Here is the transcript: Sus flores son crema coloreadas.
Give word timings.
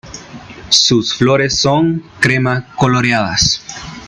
Sus 0.69 1.13
flores 1.13 1.55
son 1.59 2.01
crema 2.19 2.73
coloreadas. 2.75 3.61